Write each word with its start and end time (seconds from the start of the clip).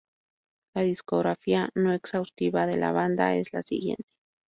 La 0.73 0.81
discografía 0.81 1.69
"no 1.75 1.93
exhaustiva" 1.93 2.65
de 2.65 2.75
la 2.75 2.91
banda 2.91 3.35
es 3.35 3.53
la 3.53 3.61
siguiente. 3.61 4.09